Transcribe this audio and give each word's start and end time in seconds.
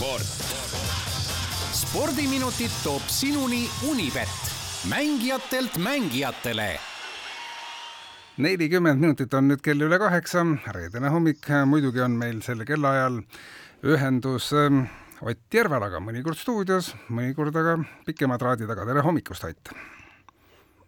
sport. 0.00 0.24
spordiminutid 1.76 2.72
toob 2.84 3.04
sinuni 3.06 3.68
Unibet, 3.90 4.32
mängijatelt 4.88 5.76
mängijatele 5.76 6.78
nelikümmend 8.36 9.00
minutit 9.00 9.34
on 9.34 9.50
nüüd 9.50 9.60
kell 9.60 9.84
üle 9.84 9.98
kaheksa, 10.00 10.46
reedene 10.72 11.10
hommik, 11.12 11.44
muidugi 11.68 12.00
on 12.00 12.16
meil 12.16 12.40
sel 12.40 12.64
kellaajal 12.64 13.20
ühendus 13.84 14.48
ähm, 14.56 14.86
Ott 15.20 15.52
Järvelaga, 15.52 16.00
mõnikord 16.00 16.40
stuudios, 16.40 16.94
mõnikord 17.12 17.52
aga 17.60 17.76
pikema 18.06 18.38
traadi 18.40 18.64
taga. 18.64 18.86
tere 18.88 19.04
hommikust, 19.04 19.44
Ott! 19.44 19.74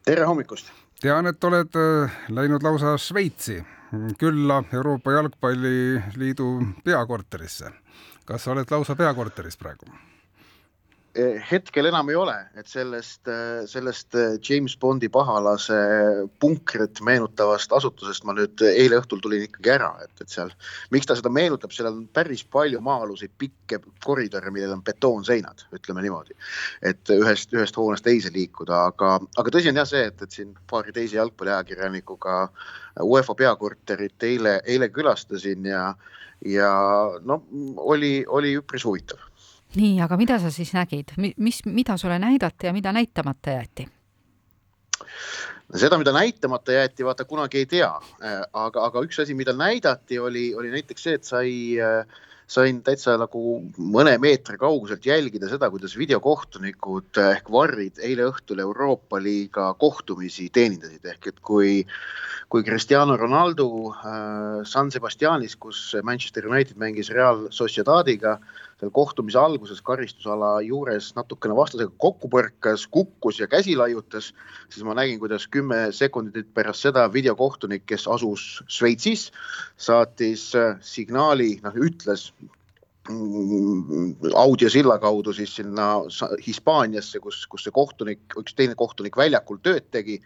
tere 0.09 0.25
hommikust! 0.25 0.73
tean, 1.05 1.29
et 1.29 1.45
oled 1.45 1.77
äh, 1.77 2.17
läinud 2.33 2.65
lausa 2.65 2.97
Šveitsi 2.97 3.61
külla 4.19 4.63
Euroopa 4.73 5.13
Jalgpalliliidu 5.13 6.49
peakorterisse. 6.85 7.73
Kas 8.25 8.45
sa 8.45 8.55
oled 8.55 8.71
lausa 8.71 8.97
peakorteris 8.99 9.59
praegu? 9.61 9.87
Eh, 11.13 11.43
hetkel 11.45 11.85
enam 11.91 12.09
ei 12.09 12.17
ole, 12.17 12.35
et 12.57 12.69
sellest, 12.71 13.27
eh, 13.29 13.67
sellest 13.69 14.17
eh, 14.17 14.39
James 14.41 14.73
Bondi 14.81 15.11
pahalase 15.13 15.77
punkrit 16.41 17.03
meenutavast 17.05 17.73
asutusest 17.77 18.25
ma 18.25 18.33
nüüd 18.39 18.63
eile 18.65 18.97
õhtul 18.97 19.21
tulin 19.21 19.43
ikkagi 19.45 19.75
ära, 19.75 19.91
et, 20.07 20.23
et 20.25 20.33
seal, 20.33 20.49
miks 20.95 21.11
ta 21.11 21.13
seda 21.19 21.29
meenutab, 21.29 21.75
seal 21.77 21.91
on 21.91 22.07
päris 22.17 22.41
palju 22.57 22.81
maa-aluseid 22.87 23.35
pikki 23.37 23.77
koridore, 24.01 24.49
millel 24.55 24.73
on 24.73 24.81
betoonseinad, 24.87 25.67
ütleme 25.77 26.01
niimoodi. 26.07 26.33
et 26.81 27.13
ühest, 27.13 27.53
ühest 27.53 27.77
hoonest 27.77 28.07
teise 28.09 28.33
liikuda, 28.33 28.87
aga, 28.95 29.19
aga 29.37 29.53
tõsi 29.53 29.69
on 29.69 29.83
jah 29.83 29.91
see, 29.91 30.07
et, 30.09 30.25
et 30.25 30.39
siin 30.39 30.55
paari 30.73 30.97
teise 30.97 31.19
jalgpalliajakirjanikuga 31.19 32.39
UEFA 33.05 33.37
peakorterit 33.43 34.29
eile, 34.31 34.63
eile 34.65 34.89
külastasin 34.89 35.69
ja, 35.69 35.85
ja 36.41 36.73
no 37.21 37.43
oli, 37.93 38.15
oli 38.33 38.57
üpris 38.63 38.89
huvitav 38.89 39.21
nii, 39.79 39.97
aga 40.05 40.19
mida 40.21 40.39
sa 40.43 40.51
siis 40.53 40.73
nägid, 40.77 41.15
mis, 41.17 41.63
mida 41.67 41.97
sulle 42.01 42.19
näidati 42.23 42.69
ja 42.69 42.73
mida 42.77 42.93
näitamata 42.93 43.59
jäeti? 43.59 43.89
seda, 45.77 45.97
mida 45.99 46.13
näitamata 46.13 46.73
jäeti, 46.73 47.05
vaata 47.05 47.25
kunagi 47.25 47.63
ei 47.63 47.67
tea, 47.67 47.93
äh, 48.25 48.43
aga, 48.53 48.85
aga 48.91 49.03
üks 49.07 49.23
asi, 49.23 49.35
mida 49.35 49.55
näidati, 49.57 50.19
oli, 50.21 50.51
oli 50.55 50.73
näiteks 50.75 51.07
see, 51.07 51.17
et 51.17 51.25
sai, 51.25 51.55
äh, 51.81 52.21
sain 52.47 52.83
täitsa 52.85 53.15
nagu 53.21 53.63
mõne 53.79 54.13
meetri 54.21 54.59
kauguselt 54.61 55.07
jälgida 55.09 55.49
seda, 55.49 55.71
kuidas 55.73 55.97
videokohtunikud 55.97 57.21
ehk 57.25 57.49
varrid 57.53 58.03
eile 58.05 58.29
õhtul 58.29 58.61
Euroopa 58.61 59.21
liiga 59.23 59.71
kohtumisi 59.81 60.51
teenindasid, 60.53 61.07
ehk 61.15 61.31
et 61.33 61.41
kui, 61.41 61.79
kui 62.53 62.67
Cristiano 62.69 63.17
Ronaldo 63.17 63.71
äh, 63.95 64.61
San 64.69 64.93
Sebastianis, 64.93 65.57
kus 65.57 65.87
Manchester 66.05 66.51
United 66.53 66.77
mängis 66.77 67.11
Real 67.15 67.47
Sociedadiga 67.51 68.37
äh,, 68.37 68.61
seal 68.83 68.91
kohtumise 68.91 69.39
alguses 69.39 69.79
karistusala 69.87 70.57
juures 70.67 71.13
natukene 71.15 71.55
vastasega 71.55 71.93
kokku 72.03 72.27
põrkas, 72.33 72.89
kukkus 72.91 73.39
ja 73.39 73.47
käsi 73.47 73.77
laiutas, 73.79 74.33
siis 74.73 74.83
ma 74.83 74.97
nägin, 74.99 75.21
kuidas 75.23 75.47
kümme 75.47 75.85
sekundit 75.95 76.51
pärast 76.55 76.89
seda 76.89 77.07
videokohtunik, 77.15 77.87
kes 77.87 78.09
asus 78.11 78.65
Šveitsis, 78.67 79.29
saatis 79.79 80.49
äh, 80.59 80.75
signaali, 80.83 81.61
noh 81.63 81.79
ütles 81.79 82.33
audiosilla 84.35 84.99
kaudu 85.03 85.33
siis 85.35 85.57
sinna 85.57 85.87
Hispaaniasse, 86.47 87.19
kus, 87.19 87.41
kus 87.51 87.65
see 87.67 87.75
kohtunik, 87.75 88.21
üks 88.39 88.55
teine 88.55 88.77
kohtunik 88.79 89.17
väljakul 89.19 89.59
tööd 89.63 89.89
tegi, 89.91 90.21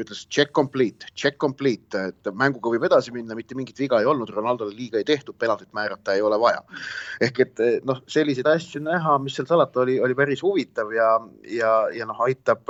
ütles 0.00 0.22
check 0.32 0.54
complete, 0.56 1.10
check 1.12 1.36
complete, 1.42 2.06
et 2.08 2.30
mänguga 2.32 2.72
võib 2.72 2.86
edasi 2.88 3.12
minna, 3.12 3.36
mitte 3.36 3.56
mingit 3.58 3.76
viga 3.78 4.00
ei 4.00 4.08
olnud, 4.08 4.32
Ronaldole 4.32 4.72
liiga 4.72 4.96
ei 5.02 5.04
tehtud, 5.04 5.36
penaltit 5.36 5.68
määrata 5.76 6.14
ei 6.16 6.24
ole 6.24 6.38
vaja. 6.40 6.62
ehk 7.20 7.42
et 7.44 7.62
noh, 7.84 8.00
selliseid 8.08 8.48
asju 8.48 8.80
näha, 8.80 9.18
mis 9.20 9.36
seal 9.36 9.50
salata, 9.50 9.84
oli, 9.84 9.98
oli 10.00 10.16
päris 10.16 10.40
huvitav 10.42 10.92
ja, 10.96 11.10
ja, 11.52 11.74
ja 11.92 12.08
noh, 12.08 12.24
aitab, 12.24 12.64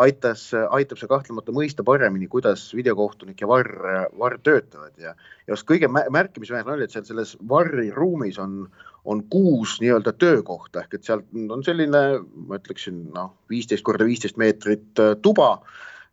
aitas, 0.00 0.48
aitab 0.70 1.02
see 1.02 1.12
kahtlemata 1.12 1.52
mõista 1.52 1.84
paremini, 1.84 2.30
kuidas 2.32 2.70
videokohtunik 2.72 3.44
ja 3.44 3.52
varr, 3.52 4.08
varr 4.16 4.40
töötavad 4.40 4.96
ja, 4.96 5.12
ja 5.44 5.60
kõige 5.68 5.92
märkimisväärne 5.92 6.78
oli, 6.78 6.88
et 6.88 6.96
seal 6.96 7.04
selles 7.04 7.36
varri 7.48 7.90
ruumis 7.92 8.40
on 8.40 8.62
on 9.04 9.24
kuus 9.30 9.80
nii-öelda 9.80 10.12
töökohta 10.12 10.84
ehk 10.84 10.96
et 10.96 11.08
seal 11.08 11.24
on 11.52 11.64
selline, 11.64 12.04
ma 12.48 12.60
ütleksin 12.60 13.04
noh, 13.14 13.34
viisteist 13.52 13.84
korda 13.84 14.06
viisteist 14.08 14.40
meetrit 14.40 15.02
äh, 15.02 15.12
tuba. 15.22 15.58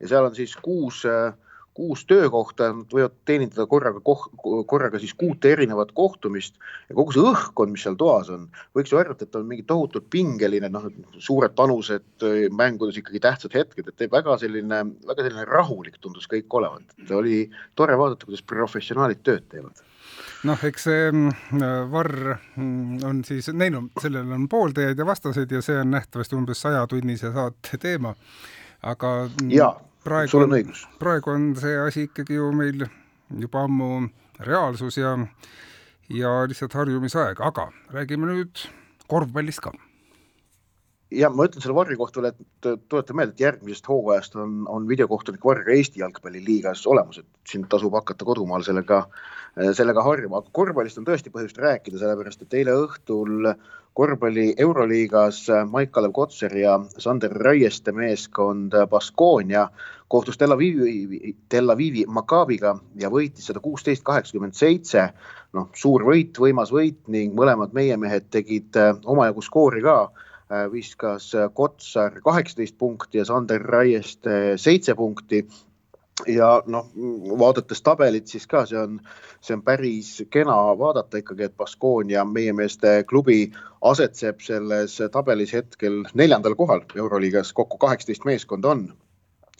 Ja 0.01 0.09
seal 0.11 0.27
on 0.27 0.35
siis 0.35 0.55
kuus, 0.65 1.03
äh, 1.07 1.31
kuus 1.77 2.03
töökohta, 2.09 2.71
nad 2.75 2.91
võivad 2.91 3.13
teenindada 3.29 3.63
korraga, 3.71 4.01
korraga 4.67 4.99
siis 4.99 5.13
kuute 5.15 5.53
erinevat 5.55 5.93
kohtumist. 5.95 6.57
Ja 6.89 6.97
kogu 6.97 7.15
see 7.15 7.23
õhkkond, 7.23 7.71
mis 7.71 7.85
seal 7.87 7.95
toas 7.99 8.31
on, 8.33 8.49
võiks 8.75 8.91
ju 8.91 8.99
arvata, 8.99 9.23
et 9.23 9.39
on 9.39 9.47
mingi 9.47 9.63
tohutult 9.69 10.09
pingeline, 10.11 10.67
noh, 10.73 10.89
suured 11.19 11.55
panused 11.55 12.27
äh, 12.27 12.49
mängudes 12.51 12.99
ikkagi 12.99 13.23
tähtsad 13.23 13.55
hetked, 13.55 13.93
et 13.93 14.11
väga 14.11 14.35
selline, 14.41 14.83
väga 15.07 15.29
selline 15.29 15.47
rahulik 15.47 16.01
tundus 16.03 16.27
kõik 16.31 16.59
olevat, 16.59 16.91
et 16.99 17.15
oli 17.15 17.45
tore 17.79 17.95
vaadata, 17.95 18.27
kuidas 18.27 18.43
professionaalid 18.51 19.23
tööd 19.23 19.47
teevad 19.53 19.79
noh, 20.47 20.63
eks 20.67 20.87
see 20.87 21.11
mm, 21.11 21.65
varr 21.91 22.15
mm, 22.55 23.03
on 23.07 23.21
siis, 23.27 23.51
neil 23.53 23.77
on, 23.77 23.89
sellel 24.01 24.31
on 24.35 24.47
pooldajaid 24.51 24.99
ja 24.99 25.05
vastaseid 25.07 25.51
ja 25.51 25.61
see 25.65 25.77
on 25.81 25.93
nähtavasti 25.93 26.37
umbes 26.37 26.61
sajatunnise 26.65 27.33
saate 27.33 27.77
teema. 27.81 28.15
aga 28.81 29.13
mm, 29.27 29.51
ja, 29.53 29.69
praegu 30.03 30.45
praegu 30.99 31.35
on 31.35 31.51
see 31.59 31.77
asi 31.77 32.07
ikkagi 32.09 32.39
ju 32.39 32.51
meil 32.55 32.87
juba 33.39 33.65
ammu 33.67 34.07
reaalsus 34.39 34.97
ja, 34.97 35.17
ja 36.09 36.33
lihtsalt 36.47 36.73
harjumisaeg, 36.73 37.41
aga 37.41 37.69
räägime 37.93 38.31
nüüd 38.31 38.67
korvpallist 39.07 39.61
ka 39.61 39.75
ja 41.11 41.29
ma 41.29 41.45
ütlen 41.47 41.63
selle 41.63 41.75
Varri 41.75 41.97
kohta 41.99 42.23
veel, 42.23 42.31
et 42.33 42.87
tuletan 42.89 43.17
meelde, 43.19 43.35
et 43.35 43.43
järgmisest 43.43 43.87
hooajast 43.89 44.37
on, 44.39 44.61
on 44.71 44.87
videokohtunik 44.87 45.43
Varr 45.45 45.69
Eesti 45.75 46.01
jalgpalliliigas 46.03 46.85
olemas, 46.87 47.19
et 47.21 47.51
siin 47.51 47.67
tasub 47.71 47.95
hakata 47.97 48.25
kodumaal 48.27 48.63
sellega, 48.67 49.03
sellega 49.77 50.03
harjuma, 50.07 50.41
aga 50.41 50.55
korvpallist 50.55 51.01
on 51.01 51.07
tõesti 51.07 51.33
põhjust 51.33 51.59
rääkida, 51.61 51.99
sellepärast 51.99 52.45
et 52.45 52.59
eile 52.61 52.75
õhtul 52.85 53.51
korvpalli 53.97 54.53
Euroliigas 54.63 55.43
Maik-Kalev 55.67 56.13
Kotsar 56.15 56.55
ja 56.55 56.77
Sander 56.95 57.33
Raieste 57.43 57.91
meeskond 57.91 58.75
Baskonia 58.89 59.67
kohtus 60.11 60.39
Tel 60.39 60.55
Avivi, 60.55 61.35
Tel 61.51 61.71
Avivi 61.71 62.05
Maccabiga 62.07 62.77
ja 62.99 63.11
võitis 63.11 63.47
sada 63.47 63.59
kuusteist, 63.63 64.03
kaheksakümmend 64.07 64.55
seitse. 64.55 65.09
noh, 65.51 65.67
suur 65.75 66.05
võit, 66.07 66.37
võimas 66.39 66.69
võit 66.71 67.01
ning 67.11 67.33
mõlemad 67.35 67.73
meie 67.75 67.97
mehed 67.99 68.29
tegid 68.31 68.77
omajagu 69.03 69.41
skoori 69.43 69.81
ka 69.83 69.95
viskas 70.71 71.33
äh, 71.35 71.49
Kotsar 71.53 72.21
kaheksateist 72.23 72.77
punkti 72.77 73.21
ja 73.21 73.25
Sander 73.25 73.61
Raieste 73.61 74.57
seitse 74.57 74.95
punkti. 74.95 75.45
Ja 76.27 76.61
noh, 76.69 76.89
vaadates 77.39 77.81
tabelit, 77.81 78.27
siis 78.27 78.43
ka 78.47 78.65
see 78.69 78.77
on, 78.77 78.99
see 79.41 79.55
on 79.55 79.63
päris 79.65 80.09
kena 80.29 80.53
vaadata 80.77 81.17
ikkagi, 81.17 81.47
et 81.47 81.55
Baskonia, 81.57 82.25
meie 82.27 82.53
meeste 82.53 82.99
klubi, 83.09 83.47
asetseb 83.81 84.43
selles 84.45 84.99
tabelis 85.11 85.55
hetkel 85.55 86.03
neljandal 86.13 86.55
kohal 86.59 86.83
Euroliigas, 86.95 87.55
kokku 87.57 87.79
kaheksateist 87.81 88.27
meeskonda 88.29 88.75
on 88.75 88.83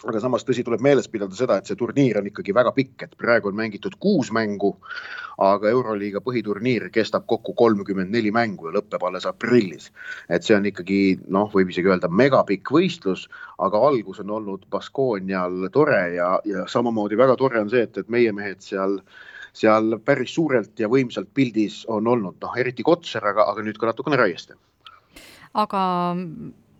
aga 0.07 0.21
samas 0.21 0.45
tõsi, 0.45 0.63
tuleb 0.65 0.81
meeles 0.83 1.07
pidada 1.11 1.35
seda, 1.37 1.57
et 1.59 1.69
see 1.69 1.77
turniir 1.77 2.19
on 2.19 2.27
ikkagi 2.29 2.53
väga 2.55 2.73
pikk, 2.75 3.05
et 3.05 3.17
praegu 3.19 3.51
on 3.51 3.57
mängitud 3.57 3.97
kuus 4.01 4.31
mängu, 4.33 4.73
aga 5.41 5.69
Euroliiga 5.69 6.21
põhiturniir 6.25 6.87
kestab 6.93 7.27
kokku 7.29 7.53
kolmkümmend 7.57 8.13
neli 8.13 8.31
mängu 8.33 8.69
ja 8.69 8.75
lõpeb 8.77 9.03
alles 9.07 9.27
aprillis. 9.29 9.91
et 10.29 10.43
see 10.43 10.55
on 10.55 10.65
ikkagi 10.65 11.19
noh, 11.27 11.49
võib 11.53 11.69
isegi 11.69 11.89
öelda 11.89 12.09
megapikk 12.09 12.73
võistlus, 12.73 13.27
aga 13.59 13.77
algus 13.89 14.19
on 14.23 14.29
olnud 14.37 14.65
Baskoonial 14.69 15.69
tore 15.73 16.01
ja, 16.15 16.31
ja 16.45 16.65
samamoodi 16.67 17.17
väga 17.17 17.37
tore 17.37 17.61
on 17.61 17.69
see, 17.69 17.83
et, 17.85 17.97
et 17.97 18.09
meie 18.09 18.31
mehed 18.31 18.61
seal 18.61 18.99
seal 19.53 19.97
päris 19.99 20.31
suurelt 20.31 20.79
ja 20.79 20.87
võimsalt 20.87 21.27
pildis 21.35 21.81
on 21.91 22.07
olnud, 22.07 22.37
noh 22.41 22.53
eriti 22.57 22.85
Kotsar, 22.87 23.25
aga, 23.33 23.49
aga 23.51 23.65
nüüd 23.65 23.77
ka 23.77 23.89
natukene 23.89 24.19
Raieste. 24.19 24.55
aga 25.53 25.81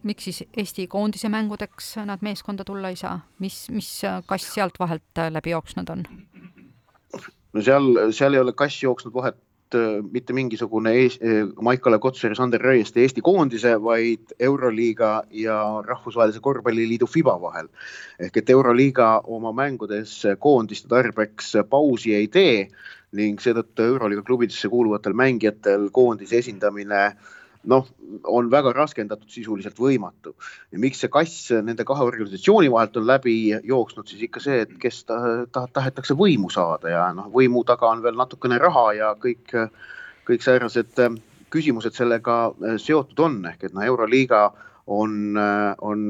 miks 0.04 0.24
siis 0.24 0.44
Eesti 0.58 0.88
koondise 0.88 1.30
mängudeks 1.30 1.96
nad 2.06 2.22
meeskonda 2.22 2.66
tulla 2.66 2.90
ei 2.90 2.96
saa, 2.96 3.20
mis, 3.40 3.70
mis 3.70 4.02
kass 4.26 4.54
sealt 4.54 4.80
vahelt 4.80 5.24
läbi 5.30 5.54
jooksnud 5.54 5.90
on? 5.90 6.06
no 7.54 7.62
seal, 7.62 7.96
seal 8.16 8.36
ei 8.36 8.44
ole 8.44 8.54
kass 8.58 8.84
jooksnud 8.84 9.14
vahet 9.14 9.38
äh, 9.76 10.00
mitte 10.12 10.34
mingisugune 10.34 10.94
ees, 11.04 11.18
äh, 11.24 11.44
Maicale 11.62 12.00
Kotsar 12.00 12.32
ja 12.32 12.40
Sander 12.40 12.62
Röieste 12.64 13.04
Eesti 13.04 13.24
koondise, 13.26 13.76
vaid 13.84 14.36
Euroliiga 14.40 15.12
ja 15.32 15.58
Rahvusvahelise 15.88 16.40
Korvpalliliidu 16.40 17.08
FIBA 17.08 17.36
vahel. 17.42 17.68
ehk 18.20 18.38
et 18.38 18.50
Euroliiga 18.50 19.12
oma 19.24 19.52
mängudes 19.52 20.22
koondiste 20.40 20.88
tarbeks 20.88 21.54
pausi 21.70 22.16
ei 22.16 22.28
tee 22.28 22.68
ning 23.12 23.40
seetõttu 23.44 23.84
Euroliiga 23.84 24.24
klubidesse 24.24 24.70
kuuluvatel 24.70 25.14
mängijatel 25.14 25.90
koondise 25.92 26.38
esindamine 26.40 27.06
äh, 27.06 27.16
noh, 27.70 27.88
on 28.24 28.50
väga 28.52 28.74
raskendatud, 28.74 29.30
sisuliselt 29.30 29.80
võimatu. 29.80 30.34
ja 30.72 30.80
miks 30.80 31.02
see 31.04 31.12
kass 31.12 31.52
nende 31.64 31.86
kahe 31.88 32.04
organisatsiooni 32.04 32.72
vahelt 32.72 32.98
on 32.98 33.08
läbi 33.08 33.36
jooksnud, 33.64 34.08
siis 34.08 34.24
ikka 34.28 34.44
see, 34.44 34.62
et 34.66 34.74
kes 34.82 35.04
ta, 35.10 35.20
ta, 35.52 35.68
tahetakse 35.74 36.18
võimu 36.18 36.50
saada 36.50 36.90
ja 36.90 37.08
noh, 37.14 37.30
võimu 37.34 37.64
taga 37.68 37.92
on 37.92 38.04
veel 38.04 38.18
natukene 38.18 38.60
raha 38.62 38.88
ja 38.98 39.14
kõik, 39.20 39.54
kõik 40.28 40.46
säärased 40.46 41.00
küsimused 41.52 41.96
sellega 41.96 42.54
seotud 42.80 43.20
on, 43.20 43.42
ehk 43.52 43.68
et 43.68 43.74
noh, 43.76 43.86
Euroliiga 43.86 44.46
on, 44.92 45.38
on 45.38 46.06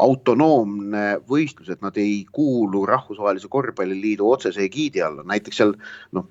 autonoomne 0.00 1.18
võistlus, 1.28 1.70
et 1.72 1.82
nad 1.84 1.96
ei 2.00 2.22
kuulu 2.32 2.84
Rahvusvahelise 2.88 3.50
Korvpalliliidu 3.52 4.28
otsese 4.30 4.62
egiidi 4.64 5.02
alla, 5.04 5.24
näiteks 5.28 5.60
seal 5.60 5.74
noh, 6.16 6.28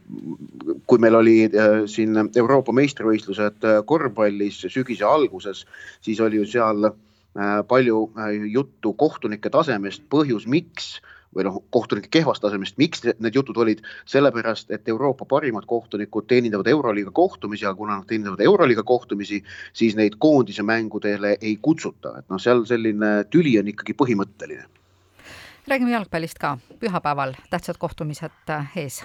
kui 0.89 1.01
meil 1.01 1.17
oli 1.19 1.37
äh, 1.47 1.83
siin 1.91 2.17
Euroopa 2.27 2.73
meistrivõistlused 2.75 3.67
äh, 3.67 3.79
korvpallis 3.85 4.63
sügise 4.67 5.07
alguses, 5.07 5.65
siis 6.05 6.21
oli 6.23 6.41
ju 6.41 6.49
seal 6.49 6.89
äh, 6.89 7.61
palju 7.67 8.03
juttu 8.51 8.93
kohtunike 8.97 9.51
tasemest, 9.53 10.05
põhjus, 10.11 10.47
miks 10.49 10.95
või 11.35 11.45
noh, 11.47 11.61
kohtunike 11.71 12.09
kehvast 12.11 12.43
tasemest, 12.43 12.77
miks 12.81 13.05
need 13.05 13.35
jutud 13.35 13.57
olid, 13.63 13.83
sellepärast 14.09 14.71
et 14.75 14.89
Euroopa 14.91 15.25
parimad 15.25 15.65
kohtunikud 15.67 16.27
teenindavad 16.27 16.67
Euroliiga 16.67 17.11
kohtumisi 17.11 17.65
ja 17.65 17.73
kuna 17.75 17.99
nad 17.99 18.07
teenindavad 18.07 18.43
Euroliiga 18.43 18.83
kohtumisi, 18.83 19.43
siis 19.73 19.95
neid 19.95 20.19
koondise 20.19 20.63
mängudele 20.63 21.37
ei 21.41 21.57
kutsuta, 21.61 22.17
et 22.19 22.29
noh, 22.29 22.41
seal 22.41 22.65
selline 22.67 23.13
tüli 23.31 23.57
on 23.59 23.71
ikkagi 23.71 23.95
põhimõtteline. 23.97 24.67
räägime 25.67 25.91
jalgpallist 25.91 26.39
ka, 26.39 26.57
pühapäeval 26.79 27.35
tähtsad 27.49 27.77
kohtumised 27.79 28.49
äh, 28.49 28.71
ees 28.75 29.03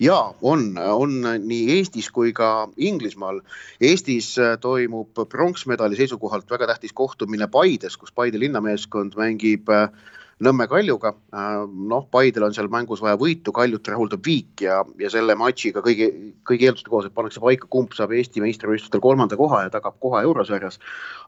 ja 0.00 0.34
on, 0.42 0.78
on 0.78 1.22
nii 1.46 1.76
Eestis 1.76 2.10
kui 2.10 2.32
ka 2.32 2.68
Inglismaal. 2.76 3.40
Eestis 3.80 4.38
äh, 4.38 4.58
toimub 4.60 5.18
pronksmedali 5.28 5.96
seisukohalt 5.96 6.50
väga 6.50 6.66
tähtis 6.66 6.92
kohtumine 6.92 7.48
Paides, 7.48 7.96
kus 7.96 8.12
Paide 8.12 8.40
linnameeskond 8.40 9.16
mängib 9.18 9.68
äh, 9.68 9.88
Nõmme 10.42 10.66
Kaljuga. 10.66 11.12
Äh, 11.30 11.60
noh, 11.90 12.08
Paidel 12.10 12.42
on 12.48 12.54
seal 12.56 12.66
mängus 12.72 12.98
vaja 13.02 13.14
võitu, 13.18 13.52
Kaljut 13.54 13.86
rahuldab 13.86 14.24
viik 14.26 14.64
ja, 14.64 14.80
ja 14.98 15.10
selle 15.12 15.36
matšiga 15.38 15.82
kõigi, 15.84 16.08
kõigi 16.48 16.66
eelduste 16.66 16.90
kohaselt 16.90 17.14
pannakse 17.14 17.42
paika, 17.42 17.68
kumb 17.70 17.94
saab 17.94 18.16
Eesti 18.18 18.42
meistrivõistlustel 18.42 19.02
kolmanda 19.04 19.38
koha 19.38 19.62
ja 19.66 19.70
tagab 19.70 20.00
koha 20.02 20.24
eurosarjas. 20.26 20.80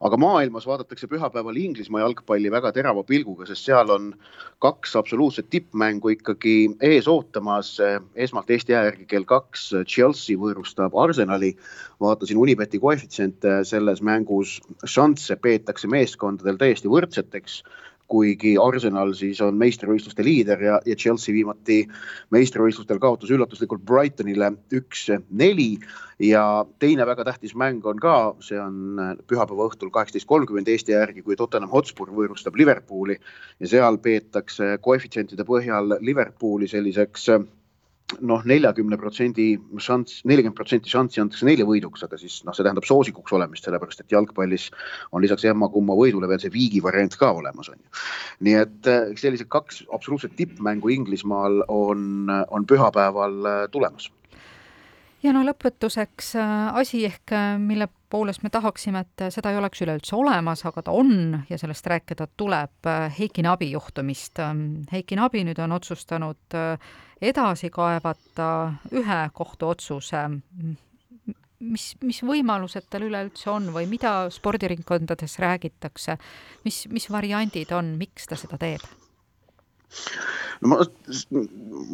aga 0.03 0.19
maailmas 0.19 0.67
vaadatakse 0.67 1.07
pühapäeval 1.07 1.57
Inglismaa 1.57 2.03
jalgpalli 2.03 2.51
väga 2.51 2.73
terava 2.75 3.07
pilguga, 3.07 3.47
sest 3.47 3.71
seal 3.71 3.95
on 3.95 4.11
kaks 4.59 4.97
absoluutset 4.99 5.51
tippmängu 5.51 6.17
ikkagi 6.17 6.57
ees 6.83 7.07
ootamas. 7.07 7.77
esmalt 8.15 8.51
Eesti 8.51 8.75
aja 8.75 8.91
järgi 8.91 9.07
kell 9.07 9.25
kaks 9.25 9.71
Chelsea 9.87 10.37
võõrustab 10.37 10.99
Arsenali. 10.99 11.55
vaatasin 12.01 12.37
Unibeti 12.37 12.79
koefitsiente 12.79 13.63
selles 13.65 14.03
mängus, 14.03 14.61
šansse 14.85 15.37
peetakse 15.37 15.87
meeskondadel 15.87 16.59
täiesti 16.59 16.89
võrdseteks 16.89 17.63
kuigi 18.11 18.55
Arsenal 18.61 19.13
siis 19.19 19.41
on 19.45 19.57
meistrivõistluste 19.59 20.25
liider 20.25 20.63
ja, 20.63 20.79
ja 20.87 20.97
Chelsea 20.99 21.35
viimati 21.35 21.81
meistrivõistlustel 22.35 23.01
kaotas 23.03 23.33
üllatuslikult 23.35 23.85
Brightonile 23.87 24.53
üks-neli. 24.75 25.79
ja 26.23 26.65
teine 26.79 27.05
väga 27.07 27.27
tähtis 27.29 27.53
mäng 27.55 27.85
on 27.85 27.99
ka, 28.01 28.35
see 28.41 28.57
on 28.57 28.97
pühapäeva 29.29 29.67
õhtul 29.69 29.91
kaheksateist 29.93 30.27
kolmkümmend 30.27 30.69
Eesti 30.69 30.95
järgi, 30.95 31.23
kui 31.23 31.37
Tottenham 31.37 31.71
Hotspur 31.71 32.09
võõrustab 32.09 32.57
Liverpooli 32.57 33.19
ja 33.61 33.69
seal 33.69 33.99
peetakse 33.99 34.79
koefitsientide 34.81 35.45
põhjal 35.45 35.99
Liverpooli 36.01 36.69
selliseks 36.73 37.29
noh, 38.27 38.43
neljakümne 38.47 38.97
protsendi 39.01 39.47
šanss, 39.83 40.21
nelikümmend 40.29 40.57
protsenti 40.59 40.91
šanssi 40.93 41.23
antakse 41.23 41.47
neile 41.49 41.67
võiduks, 41.67 42.05
aga 42.07 42.19
siis 42.21 42.39
noh, 42.47 42.55
see 42.55 42.65
tähendab 42.67 42.87
soosikuks 42.87 43.35
olemist, 43.35 43.67
sellepärast 43.67 44.05
et 44.05 44.15
jalgpallis 44.15 44.69
on 45.11 45.25
lisaks 45.25 45.47
emma-kumma 45.51 45.97
võidule 45.99 46.31
veel 46.31 46.43
see 46.43 46.55
viigi 46.55 46.83
variant 46.85 47.17
ka 47.19 47.33
olemas, 47.35 47.71
on 47.73 47.81
ju. 47.81 48.05
nii 48.47 48.59
et 48.63 48.91
eh, 48.93 49.17
sellised 49.19 49.51
kaks 49.53 49.83
absoluutset 49.97 50.37
tippmängu 50.39 50.93
Inglismaal 50.95 51.65
on, 51.73 52.31
on 52.31 52.69
pühapäeval 52.71 53.51
eh, 53.51 53.65
tulemas 53.75 54.11
ja 55.25 55.33
no 55.35 55.43
lõpetuseks 55.47 56.35
äh, 56.41 56.77
asi 56.81 57.05
ehk, 57.09 57.33
äh, 57.35 57.55
mille 57.61 57.89
poolest 58.11 58.45
me 58.45 58.51
tahaksime, 58.53 59.03
et 59.03 59.25
seda 59.35 59.51
ei 59.51 59.59
oleks 59.59 59.83
üleüldse 59.83 60.17
olemas, 60.17 60.63
aga 60.69 60.85
ta 60.87 60.95
on 60.95 61.43
ja 61.51 61.59
sellest 61.59 61.87
rääkida 61.91 62.29
tuleb 62.37 62.87
äh, 62.91 63.09
Heiki 63.19 63.45
Nabi 63.47 63.71
juhtumist. 63.73 64.39
Ähm, 64.43 64.85
Heiki 64.93 65.19
Nabi 65.19 65.45
nüüd 65.47 65.61
on 65.63 65.75
otsustanud 65.77 66.59
edasi 67.23 67.71
kaevata 67.73 68.49
ühe 68.93 69.21
kohtuotsuse. 69.33 70.27
mis, 71.59 71.85
mis 72.05 72.21
võimalused 72.23 72.85
tal 72.91 73.07
üleüldse 73.07 73.49
on 73.51 73.71
või 73.73 73.87
mida 73.89 74.29
spordiringkondades 74.31 75.39
räägitakse, 75.41 76.19
mis, 76.65 76.85
mis 76.93 77.09
variandid 77.11 77.73
on, 77.73 77.97
miks 77.97 78.29
ta 78.29 78.37
seda 78.37 78.59
teeb? 78.61 78.85
No 80.63 80.71
ma, 80.73 80.79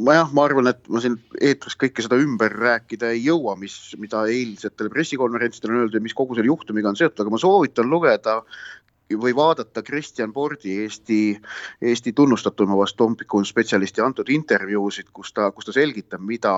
ma 0.06 0.16
jah, 0.18 0.34
ma 0.34 0.44
arvan, 0.46 0.70
et 0.72 0.92
ma 0.92 1.02
siin 1.02 1.16
eetris 1.40 1.78
kõike 1.78 2.04
seda 2.04 2.18
ümber 2.20 2.54
rääkida 2.58 3.12
ei 3.14 3.24
jõua, 3.24 3.56
mis, 3.60 3.76
mida 4.02 4.24
eilsetel 4.30 4.90
pressikonverentsidel 4.92 5.72
on 5.72 5.82
öeldud 5.82 5.98
ja 5.98 6.04
mis 6.04 6.16
kogu 6.18 6.38
selle 6.38 6.50
juhtumiga 6.50 6.92
on 6.92 6.98
seotud, 6.98 7.24
aga 7.24 7.34
ma 7.34 7.42
soovitan 7.42 7.90
lugeda 7.92 8.40
või 9.12 9.34
vaadata 9.36 9.82
Kristjan 9.84 10.32
Pordi, 10.32 10.72
Eesti, 10.84 11.18
Eesti 11.84 12.12
tunnustatuma 12.16 12.78
vast 12.78 13.00
umbikunspetsialisti 13.00 14.00
antud 14.00 14.30
intervjuusid, 14.32 15.10
kus 15.12 15.34
ta, 15.36 15.50
kus 15.52 15.68
ta 15.68 15.74
selgitab, 15.76 16.22
mida 16.24 16.54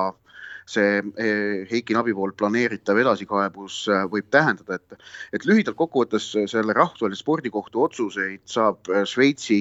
see 0.67 1.01
eh, 1.21 1.65
Heiki 1.71 1.97
Nabi 1.97 2.15
poolt 2.17 2.37
planeeritav 2.41 2.99
edasikaebus 3.03 3.81
eh, 3.93 4.05
võib 4.11 4.31
tähendada, 4.33 4.79
et, 4.79 5.05
et 5.37 5.45
lühidalt 5.49 5.77
kokkuvõttes 5.79 6.31
selle 6.51 6.77
rahvusvahelise 6.77 7.21
spordikohtu 7.21 7.85
otsuseid 7.85 8.45
saab 8.49 8.89
eh, 8.93 9.05
Šveitsi 9.09 9.59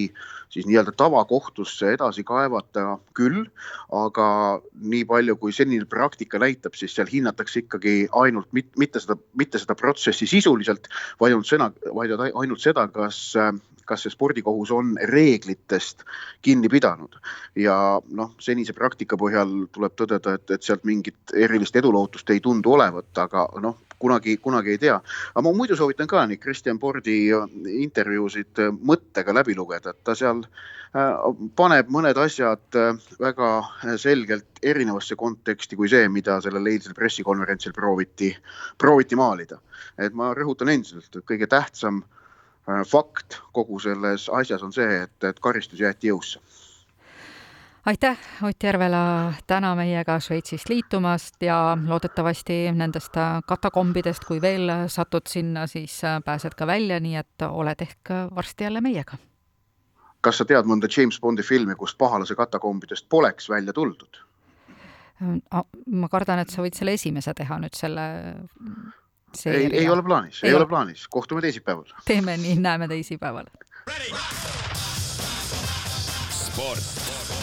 siis 0.54 0.68
nii-öelda 0.70 0.94
tavakohtusse 0.98 1.96
edasi 1.96 2.24
kaevata 2.28 3.00
küll, 3.18 3.48
aga 3.96 4.28
nii 4.94 5.04
palju, 5.10 5.36
kui 5.42 5.56
senine 5.56 5.88
praktika 5.90 6.40
näitab, 6.42 6.78
siis 6.78 6.94
seal 6.94 7.10
hinnatakse 7.10 7.64
ikkagi 7.64 7.96
ainult 8.22 8.52
mit, 8.54 8.70
mitte 8.78 9.02
seda, 9.02 9.18
mitte 9.40 9.62
seda 9.62 9.76
protsessi 9.80 10.30
sisuliselt, 10.30 10.92
vaid 11.20 11.34
ainult 11.34 11.50
seda, 11.50 11.72
vaid 11.98 12.14
ainult 12.30 12.62
seda, 12.62 12.86
kas 12.94 13.24
kas 13.86 14.06
see 14.06 14.14
spordikohus 14.14 14.72
on 14.72 14.94
reeglitest 15.12 16.06
kinni 16.46 16.70
pidanud. 16.72 17.18
Ja 17.60 18.00
noh, 18.08 18.32
senise 18.40 18.76
praktika 18.78 19.18
põhjal 19.20 19.66
tuleb 19.76 19.96
tõdeda, 20.00 20.38
et, 20.38 20.54
et 20.56 20.64
sealt 20.64 20.86
mingit 20.88 20.93
erilist 21.46 21.76
edulootust 21.76 22.30
ei 22.30 22.40
tundu 22.44 22.74
olevat, 22.78 23.10
aga 23.18 23.48
noh, 23.62 23.78
kunagi, 24.00 24.38
kunagi 24.38 24.76
ei 24.76 24.78
tea. 24.82 25.00
aga 25.34 25.44
ma 25.46 25.56
muidu 25.56 25.76
soovitan 25.80 26.08
ka 26.08 26.26
nii 26.28 26.38
Kristjan 26.38 26.80
Pordi 26.80 27.18
intervjuusid 27.86 28.64
mõttega 28.84 29.36
läbi 29.36 29.56
lugeda, 29.56 29.94
et 29.94 30.04
ta 30.04 30.16
seal 30.16 30.44
äh, 30.44 31.14
paneb 31.56 31.92
mõned 31.94 32.18
asjad 32.18 32.80
äh, 32.80 32.98
väga 33.20 33.52
selgelt 33.98 34.64
erinevasse 34.64 35.16
konteksti 35.16 35.80
kui 35.80 35.90
see, 35.90 36.10
mida 36.10 36.40
sellel 36.42 36.68
eilsel 36.72 36.98
pressikonverentsil 36.98 37.74
prooviti, 37.74 38.34
prooviti 38.78 39.16
maalida. 39.16 39.62
et 39.98 40.14
ma 40.14 40.34
rõhutan 40.34 40.70
endiselt, 40.74 41.16
et 41.16 41.26
kõige 41.26 41.48
tähtsam 41.48 42.04
Äh, 42.70 42.86
fakt 42.88 43.42
kogu 43.52 43.80
selles 43.80 44.30
asjas 44.32 44.64
on 44.64 44.72
see, 44.72 45.02
et, 45.04 45.24
et 45.28 45.40
karistus 45.44 45.82
jäeti 45.84 46.08
jõusse. 46.08 46.40
Aitäh, 47.86 48.18
Ott 48.44 48.64
Järvela, 48.64 49.34
täna 49.48 49.76
meiega 49.76 50.20
Šveitsist 50.20 50.70
liitumast 50.70 51.42
ja 51.44 51.78
loodetavasti 51.88 52.72
nendest 52.72 53.18
katakombidest, 53.48 54.26
kui 54.28 54.42
veel 54.42 54.72
satud 54.88 55.28
sinna, 55.28 55.68
siis 55.68 56.02
pääsed 56.26 56.56
ka 56.58 56.68
välja, 56.68 57.00
nii 57.00 57.16
et 57.20 57.48
oled 57.50 57.82
ehk 57.82 58.14
varsti 58.36 58.64
jälle 58.64 58.82
meiega. 58.82 59.18
kas 60.24 60.38
sa 60.40 60.46
tead 60.48 60.64
mõnda 60.64 60.88
James 60.88 61.20
Bondi 61.20 61.44
filmi, 61.44 61.76
kus 61.76 61.96
pahalase 61.96 62.36
katakombidest 62.36 63.10
poleks 63.10 63.50
välja 63.50 63.74
tuldud? 63.74 64.22
ma 65.86 66.10
kardan, 66.10 66.40
et 66.40 66.50
sa 66.50 66.64
võid 66.64 66.76
selle 66.76 66.96
esimese 66.96 67.34
teha 67.34 67.60
nüüd 67.60 67.76
selle 67.76 68.06
ei, 69.46 69.68
ei 69.84 69.90
ole 69.90 70.04
plaanis, 70.04 70.44
ei 70.44 70.56
ole 70.56 70.66
plaanis, 70.68 71.08
kohtume 71.08 71.42
teisipäeval. 71.42 71.92
teeme 72.06 72.38
nii, 72.38 72.56
näeme 72.56 72.88
teisipäeval. 72.88 73.46
sport. 76.32 77.43